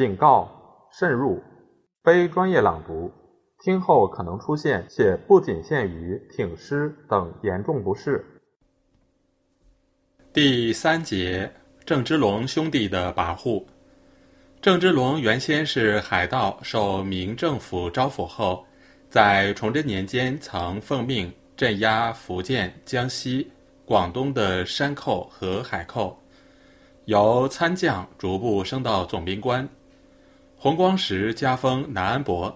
[0.00, 0.48] 警告：
[0.90, 1.42] 慎入，
[2.02, 3.12] 非专业朗读，
[3.62, 8.24] 听后可能出现且不仅限于挺尸等严重不适。
[10.32, 11.52] 第三节，
[11.84, 13.62] 郑芝龙兄弟的跋扈。
[14.62, 18.64] 郑芝龙原先是海盗，受明政府招抚后，
[19.10, 23.52] 在崇祯年间曾奉命镇压福建、江西、
[23.84, 26.18] 广东的山寇和海寇，
[27.04, 29.68] 由参将逐步升到总兵官。
[30.62, 32.54] 弘光时加封南安伯，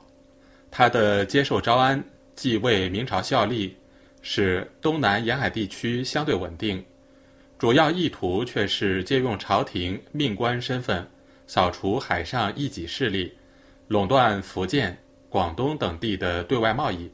[0.71, 2.05] 他的接受招安，
[2.37, 3.75] 既为明朝效力，
[4.21, 6.85] 使东南沿海地区相对稳定，
[7.59, 11.03] 主要意图却是借用朝廷命官身份。
[11.47, 13.33] 扫除海上异己势力，
[13.89, 14.95] 垄断福建、
[15.31, 17.11] 广东等地的对外贸易。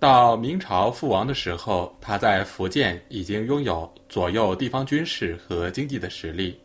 [0.00, 6.58] 到明朝覆亡的时候，他在福建已经拥有左右地方军事和经济的实力。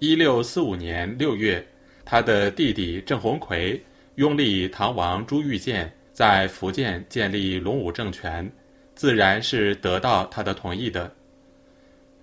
[0.00, 1.64] 一六四五年六月，
[2.10, 3.80] 他的弟弟郑鸿逵
[4.16, 8.50] 拥立唐王朱玉建在福建建立龙武政权，
[8.96, 11.08] 自然是得到他的同意的。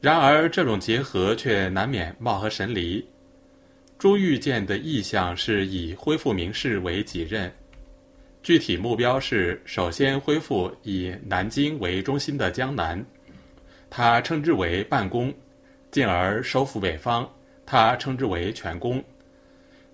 [0.02, 3.02] 然而，这种结合却难免貌合神离。
[3.97, 7.49] 朱玉建的意向是以恢复明氏为己任，
[8.43, 13.02] 具体目标是首先恢复以南京为中心的江南，
[13.89, 15.31] 他称之为半攻；
[15.91, 17.25] 进而收复北方，
[17.65, 19.02] 他称之为全公。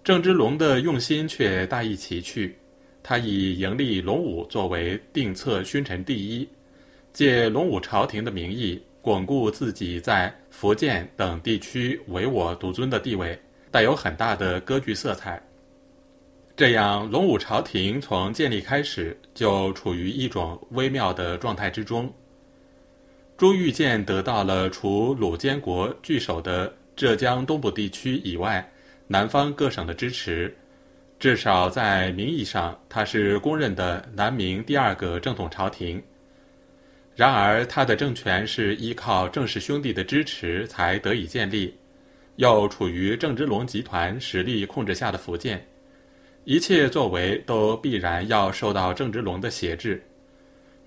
[0.03, 2.57] 郑芝龙的用心却大异其趣，
[3.01, 6.47] 他以迎立龙武作为定策勋臣第一，
[7.13, 13.39] 借龙武朝廷的名义巩固自己在福建等地区唯我独尊的地位。
[13.71, 15.41] 带有很大的割据色彩。
[16.55, 22.13] 这样，龙武朝廷从建立开始就处于一种微妙的状态之中。
[23.35, 28.69] 朱玉建得到了除鲁监国据守的浙江东部地区以外，
[29.13, 30.51] 南方各省的支持，
[31.19, 36.01] 至少在名义上，他是公认的南明第二个正统朝廷。
[37.15, 41.77] 然而，他的政权是依靠郑氏兄弟的支持才得以建立。
[42.37, 45.63] 又处于郑芝龙集团实力控制下的福建，
[46.43, 50.03] 一切作为都必然要受到郑芝龙的挟制。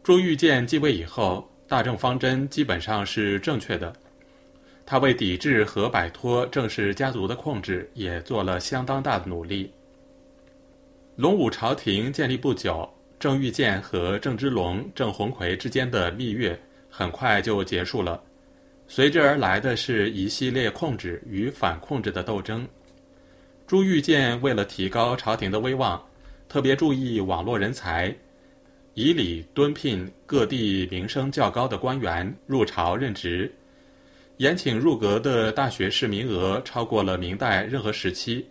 [0.02, 3.94] 朱玉建继位以后，大政方针基本上是正确的，
[4.86, 9.70] 他为抵制和摆脱郑氏家族的控制，也做了相当大的努力。
[11.16, 12.88] 龙武朝廷建立不久，
[13.18, 16.56] 郑玉建和郑芝龙、郑鸿逵之间的蜜月
[16.88, 18.22] 很快就结束了。
[18.86, 22.64] 随之而来的是一系列控制与反控制的斗争。
[23.66, 26.00] 朱玉建为了提高朝廷的威望，
[26.48, 28.14] 特别注意网络人才，
[28.94, 33.52] 以礼敦聘各地名声较高的官员入朝任职，
[34.38, 38.46] 延请入阁的大学士名额超过了明代任何时期。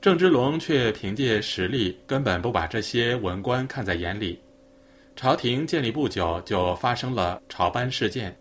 [0.00, 4.38] 郑芝龙却凭借实力，根本不把这些文官看在眼里。
[5.14, 8.34] 朝廷建立不久，就发生了朝班事件。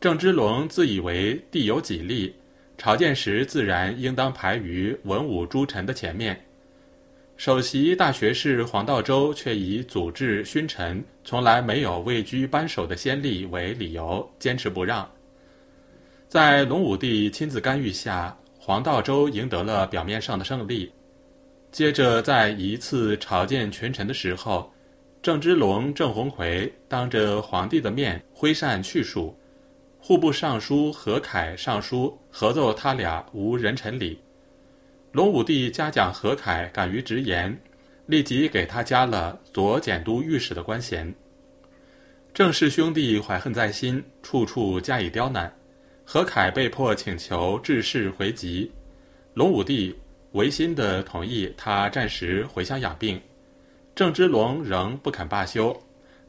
[0.00, 2.34] 郑芝龙自以为地有己力，
[2.76, 6.38] 朝见时自然应当排于文武诸臣的前面。
[7.36, 15.08] 首席大学士黄道周却以祖制勋臣从来没有位居班首的先例为理由，坚持不让。
[16.28, 20.92] 在隆武帝亲自干预下，黄道周赢得了表面上的胜利。
[21.72, 24.70] 接着，在一次朝见群臣的时候，
[25.22, 29.34] 郑芝龙、郑鸿逵当着皇帝的面挥扇去数。
[29.98, 34.20] 户部尚书何凯上书合奏他俩无人臣礼，
[35.12, 37.58] 隆武帝嘉奖何凯敢于直言，
[38.04, 41.12] 立即给他加了左检督御史的官衔。
[42.34, 45.52] 郑氏兄弟怀恨在心，处处加以刁难，
[46.10, 48.72] 何凯被迫请求致仕回籍，
[49.34, 49.94] 隆武帝
[50.32, 53.20] 违心的同意他暂时回乡养病，
[53.94, 55.78] 郑芝龙仍不肯罢休，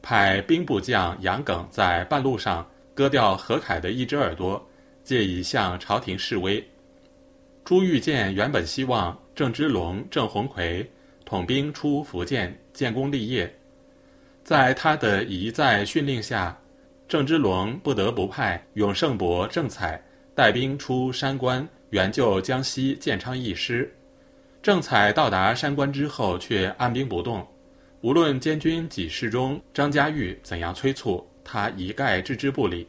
[0.02, 2.68] 派兵部将杨耿在半路上。
[2.92, 4.62] 割掉何凯的一只耳朵，
[5.02, 6.62] 借以向朝廷示威。
[7.64, 10.86] 朱玉建原本希望郑芝龙、郑鸿逵
[11.24, 13.50] 统兵出福建建功立业，
[14.44, 16.54] 在他的一再训令下，
[17.10, 20.00] 郑芝龙不得不派永胜伯郑采
[20.32, 23.92] 带兵出山关援救江西建昌义师。
[24.62, 27.44] 郑采到达山关之后，却按兵不动，
[28.02, 31.28] 无论监军几事中张家玉怎样催促。
[31.42, 32.86] 他一概置之不理。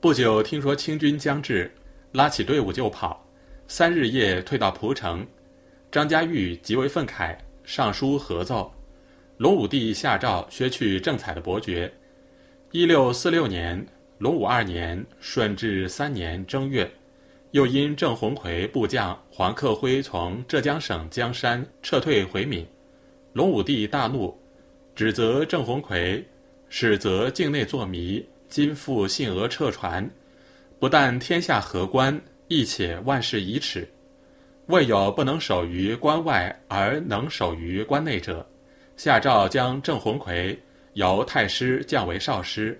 [0.00, 1.68] 不久，听说清军将至，
[2.12, 3.26] 拉起队伍就跑，
[3.66, 5.26] 三日夜退到蒲城。
[5.90, 8.72] 张家玉极为愤慨，上书合奏，
[9.36, 11.92] 隆武帝下诏削去郑采的伯爵。
[12.70, 13.82] 一六四六年，
[14.18, 16.86] 隆武二年，顺治三年正月，
[17.52, 22.66] 又因郑鸿逵部将黄克辉从浙江省江山撤退回闽，
[23.32, 24.38] 隆武帝大怒，
[24.94, 26.22] 指责郑鸿逵
[26.68, 30.06] 使则境内作迷，今复信俄撤传，
[30.78, 33.88] 不但天下何关，亦且万事已耻。
[34.66, 38.46] 未有不能守于关外而能守于关内者，
[38.94, 40.58] 下诏将郑鸿逵
[40.98, 42.76] 由太师降为少师。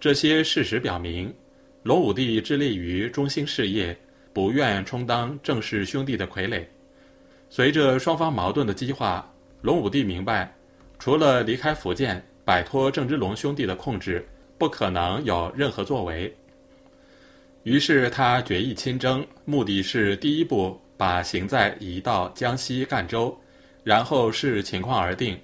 [0.00, 1.32] 这些事实表明。
[1.82, 3.94] 隆武帝致力于中兴事业，
[4.32, 6.64] 不愿充当郑氏兄弟的傀儡。
[7.50, 9.30] 随着双方矛盾的激化，
[9.60, 10.50] 隆武帝明白，
[10.98, 14.26] 除了离开福建，摆脱郑芝龙兄弟的控制，
[14.56, 16.34] 不可能有任何作为。
[17.64, 23.38] 于是他决意亲征，目的是第一步把行在移到江西赣州，
[23.82, 25.38] 然后视情况而定。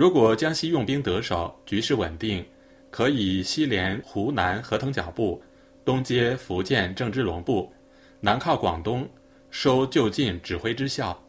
[0.00, 2.42] 如果江西用兵得手，局势稳定，
[2.90, 5.42] 可以西连湖南河腾脚部。
[5.84, 7.70] 东接福建郑芝龙部，
[8.18, 9.06] 南靠广东，
[9.50, 11.22] 收就近指挥之效。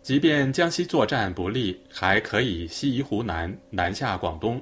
[0.00, 4.58] 即便江西作战不利，还可以西移湖南，南下广东。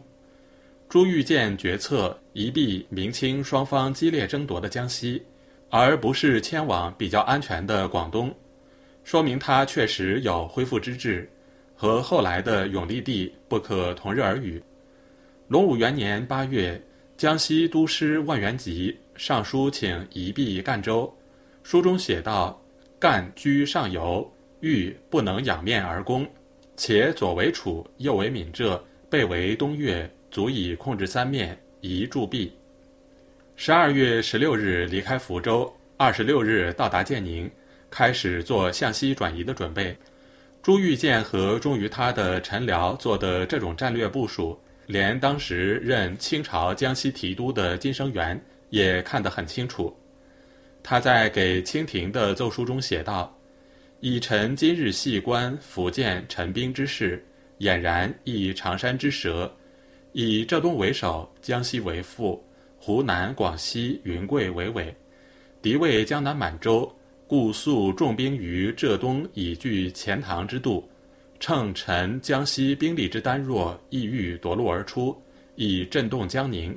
[0.89, 5.23] 朱玉建决策移避明清双方激烈争夺的江西，
[5.69, 8.35] 而不是迁往比较安全的广东，
[9.05, 11.31] 说明他确实有恢复之志，
[11.81, 14.63] 和后来的永历帝不可同日而语。
[15.49, 16.79] 隆武元年八月。
[17.17, 21.11] 江西都师万元吉上书请移避赣州，
[21.63, 22.59] 书中写道
[22.99, 24.31] ：“赣居上游，
[24.61, 26.27] 欲不能仰面而攻，
[26.79, 32.51] 且左为楚，右为闽浙，背为东越，足以控制三面，宜驻避。”
[33.57, 37.51] 十二月十六日离开福州，二十六日到达建宁，
[37.91, 39.95] 开始做向西转移的准备。
[40.63, 44.59] 朱玉建和忠于他的陈辽做的这种战略部署。
[44.87, 48.37] 连当时任清朝江西提督的金生元
[48.71, 49.97] 也看得很清楚。
[50.83, 53.33] 他在给清廷的奏书中写道
[54.01, 57.25] ：“以臣今日细观福建陈兵之势，
[57.61, 59.49] 俨然以长山之蛇，
[60.11, 62.43] 以浙东为首，江西为副，
[62.77, 64.93] 湖南、广西、云贵为尾。
[65.63, 66.93] 敌为江南满洲，
[67.31, 70.85] 故速重兵于浙东，以据钱塘之渡。”
[71.39, 75.17] 乘陈江西兵力之单弱，意欲夺路而出，
[75.55, 76.77] 以震动江宁。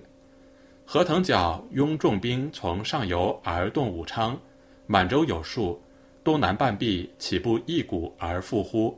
[0.86, 4.40] 何腾蛟拥重兵从上游而动武昌，
[4.86, 5.82] 满洲有数，
[6.24, 8.96] 东南半壁岂不一鼓而复乎？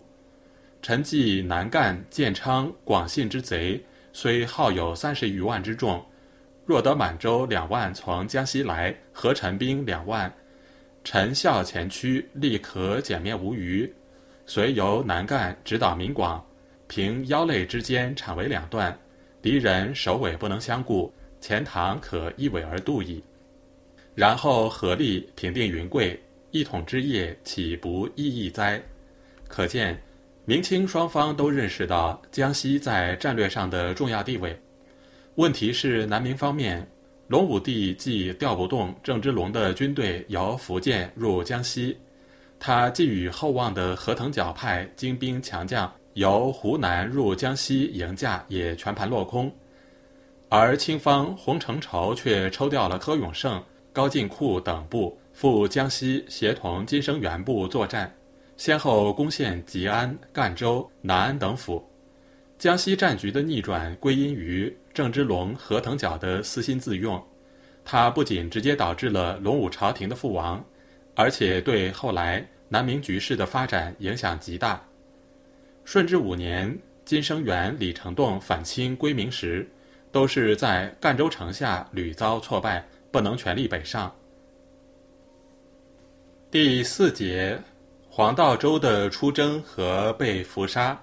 [0.81, 3.81] 陈继南赣、建昌、广信之贼，
[4.11, 6.05] 虽号有三十余万之众，
[6.65, 10.29] 若得满洲两万从江西来，合陈兵两万，
[11.05, 13.93] 陈效前驱，立可歼灭无虞。
[14.47, 16.43] 遂由南赣直捣闽广，
[16.87, 18.97] 凭腰肋之间产为两段，
[19.39, 23.23] 敌人首尾不能相顾，钱塘可一尾而渡矣。
[24.15, 26.19] 然后合力平定云贵，
[26.49, 28.81] 一统之业岂不易易哉？
[29.47, 30.01] 可见，
[30.43, 34.59] 明清双方都认识到江西在战略上的重要地位。
[35.35, 36.87] 问题是南明方面，
[37.27, 41.98] 隆武帝既调不动郑芝龙的军队由福建入江西。
[42.60, 49.51] 他寄予厚望的何腾蛟派精兵强将由湖南入江西迎驾，也全盘落空，
[50.50, 58.10] 而清方洪承畴却抽调了柯永胜、高进库等部赴江西协同金生元部作战，
[58.55, 61.84] 先后攻陷吉安、赣州、南安等府。
[62.57, 67.24] 江西战局的逆转归因于郑芝龙、何腾蛟的私心自用，
[67.83, 70.63] 他不仅直接导致了隆武朝廷的覆亡，
[71.15, 72.45] 而且对后来。
[72.67, 74.83] 南明局势的发展影响极大。
[75.85, 79.69] 顺治五年，金生元、李成栋反清归明时，
[80.12, 84.13] 都是在赣州城下屡遭挫败，不能全力北上。
[86.50, 87.57] 第四节，
[88.09, 91.00] 黄道周的出征和被伏杀。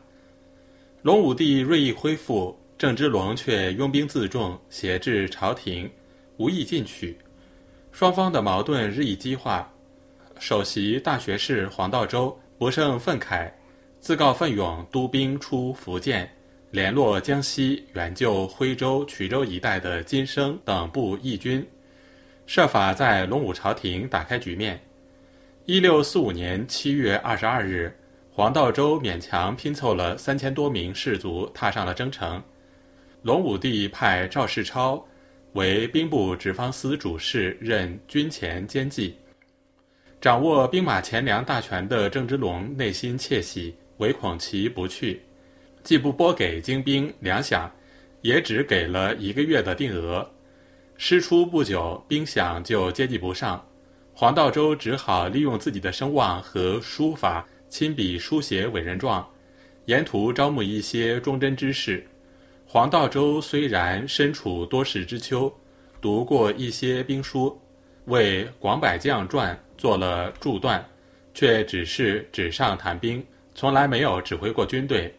[1.02, 5.90] 隆武帝锐意恢复，郑芝龙却拥兵自重，挟制朝廷，
[6.36, 7.18] 无意进取，
[7.90, 9.68] 双方的矛盾日益激化。
[10.38, 13.50] 首席大学士黄道周不胜愤慨，
[13.98, 16.30] 自告奋勇督兵出福建，
[16.70, 21.66] 联络江西援救徽州、衢州一带的金生等部义军，
[22.46, 24.80] 设法在隆武朝廷打开局面。
[25.64, 27.92] 一六四五年七月二十二日，
[28.34, 32.42] 黄道周勉强拼凑了三千多名士卒，踏上了征程。
[33.20, 35.06] 隆武帝派赵世超
[35.52, 39.14] 为兵部直方司主事，任军前监计。
[40.18, 45.20] 掌握兵马钱粮大权的郑芝龙内心窃喜，唯恐其不去，
[45.82, 47.68] 既不拨给精兵粮饷，
[48.22, 50.26] 也只给了一个月的定额。
[50.96, 53.62] 师出不久，兵饷就接济不上，
[54.14, 59.26] 黄道周只好利用自己的声望和书法，亲笔书写伟人状，
[59.86, 62.06] 沿途招募一些忠贞之士。
[62.66, 65.50] 黄道周虽然身处多事之秋，
[65.98, 67.58] 读过一些兵书，
[68.04, 70.86] 为广百将传做了注断，
[71.32, 73.24] 却只是纸上谈兵，
[73.54, 75.10] 从来没有指挥过军队。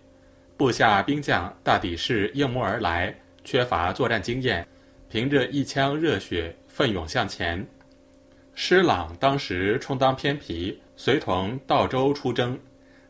[0.56, 3.12] 部下兵将大抵是应募而来，
[3.44, 4.64] 缺乏作战经验，
[5.10, 7.66] 凭着一腔热血奋勇向前。
[8.54, 12.58] 施琅当时充当偏皮，随同道州出征。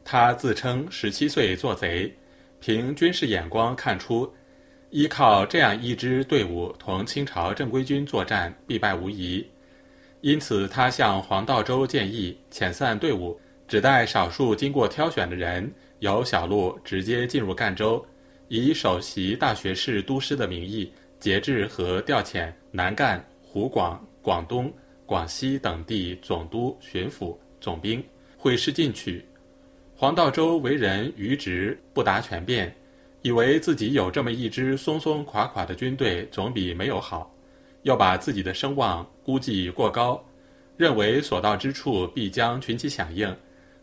[0.03, 2.13] 他自称十七岁做贼，
[2.59, 4.31] 凭军事眼光看出，
[4.89, 9.45] 依靠这样一支队伍同清朝正规军作战必败无疑。
[10.21, 18.05] 因此，他向黄道周建议遣散队伍，只带少数经过挑选的人，由小路直接进入赣州，
[18.47, 24.73] 以首席大学士都师的名义节制和调遣南赣、湖广、广东。
[25.05, 28.03] 广西等地总督、巡抚、总兵
[28.35, 29.25] 会师进取。
[29.95, 32.75] 黄道周为人愚直，不达权变，
[33.21, 37.33] 以为自己有这么一支松松垮垮的军队，总比没有好。
[37.83, 40.21] 又把自己的声望估计过高，
[40.75, 43.33] 认为所到之处必将群起响应。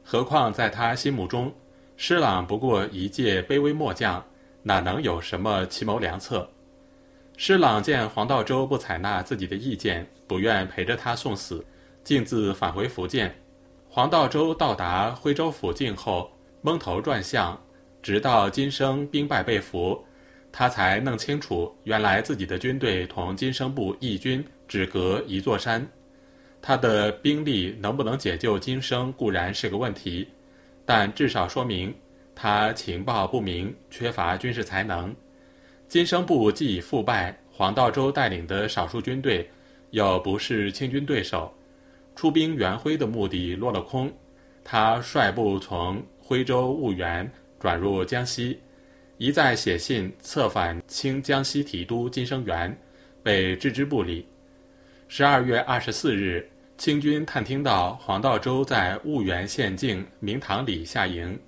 [0.03, 1.51] 何况在他心目中，
[1.97, 4.23] 施琅不过一介卑微末将，
[4.63, 6.47] 哪能有什么奇谋良策？
[7.39, 11.65] 施琅见黄道周不采纳自己的意见，不愿陪着他送死，
[12.05, 13.35] 径自返回福建。
[13.93, 16.31] 黄道周到达徽州府境后，
[16.63, 17.61] 蒙头转向，
[18.01, 20.01] 直到金生兵败被俘，
[20.53, 25.85] 他才弄清楚，原来自己的军队同金生部义军只隔一座山。
[26.63, 30.29] 他的兵力能不能解救金生固然是个问题，
[30.87, 31.93] 但至少说明
[32.33, 35.13] 他情报不明，缺乏军事才能。
[35.89, 39.51] 金生部既已覆败，黄道周带领的少数军队
[39.91, 41.53] 又不是清军对手，
[42.21, 44.13] 出兵援徽的目的落了空。
[44.63, 47.27] 他率部从徽州婺源
[47.59, 48.61] 转入江西，
[49.17, 52.79] 一再写信策反清江西提督金生元，
[53.23, 54.27] 被置之不理。
[55.09, 56.47] 十二月二十四日，
[56.77, 61.41] 清军探听到黄道周在婺源县境明堂里下营。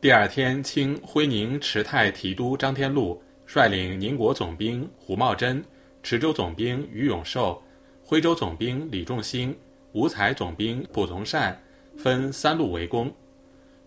[0.00, 3.20] 第二天，清徽宁池泰提督张天禄。
[3.44, 5.64] 率领宁国总兵胡茂贞、
[6.04, 7.60] 池州总兵于永寿、
[8.04, 9.52] 徽州总兵李仲兴、
[9.96, 11.58] 五彩总兵蒲从善，
[11.96, 13.10] 分三路围攻。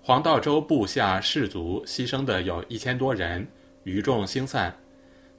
[0.01, 3.47] 黄道周部下士卒牺牲的有一千多人，
[3.83, 4.75] 余众星散。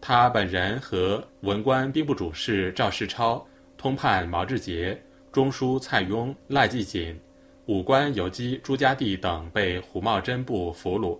[0.00, 3.44] 他本人和文官兵部主事赵世超、
[3.76, 4.96] 通判毛志杰、
[5.32, 7.18] 中书蔡邕赖继锦、
[7.66, 11.18] 武官游击朱家地等被胡茂贞部俘虏。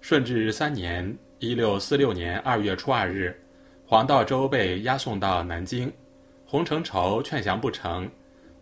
[0.00, 1.18] 顺治三年。
[1.40, 3.36] 一六四六年二月初二日，
[3.86, 5.92] 黄道周被押送到南京，
[6.46, 8.10] 洪承畴劝降不成，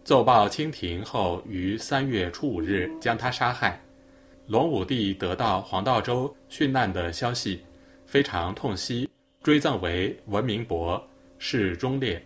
[0.07, 3.83] 奏报清廷后，于三月初五日将他杀害。
[4.47, 7.65] 隆武帝得到黄道周殉难的消息，
[8.07, 9.11] 非常痛惜，
[9.43, 11.05] 追赠为文明伯，
[11.41, 12.25] 谥忠烈。